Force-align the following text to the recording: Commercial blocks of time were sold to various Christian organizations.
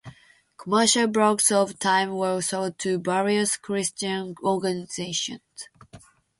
Commercial 0.57 1.05
blocks 1.05 1.51
of 1.51 1.77
time 1.77 2.15
were 2.15 2.41
sold 2.41 2.79
to 2.79 2.97
various 2.97 3.55
Christian 3.55 4.33
organizations. 4.43 5.69